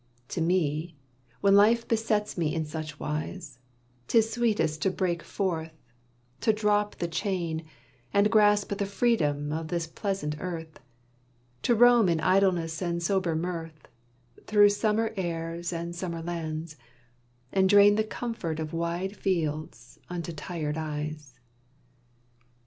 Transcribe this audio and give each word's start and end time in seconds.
To 0.29 0.41
me, 0.41 0.95
when 1.41 1.53
life 1.55 1.87
besets 1.87 2.35
me 2.35 2.55
in 2.55 2.65
such 2.65 2.99
wise, 2.99 3.59
'Tis 4.07 4.33
sweetest 4.33 4.81
to 4.81 4.89
break 4.89 5.21
forth, 5.21 5.73
to 6.39 6.51
drop 6.51 6.95
the 6.95 7.07
chain, 7.07 7.65
And 8.11 8.31
grasp 8.31 8.75
the 8.75 8.87
freedom 8.87 9.53
of 9.53 9.67
this 9.67 9.85
pleasant 9.85 10.37
earth, 10.39 10.79
To 11.61 11.75
roam 11.75 12.09
in 12.09 12.19
idleness 12.19 12.81
and 12.81 13.03
sober 13.03 13.35
mirth, 13.35 13.87
Through 14.47 14.69
summer 14.69 15.13
airs 15.17 15.71
and 15.71 15.95
summer 15.95 16.23
lands, 16.23 16.77
and 17.51 17.69
drain 17.69 17.93
The 17.93 18.03
comfort 18.03 18.59
of 18.59 18.73
wide 18.73 19.15
fields 19.15 19.99
unto 20.09 20.33
tired 20.33 20.79
eyes. 20.79 21.39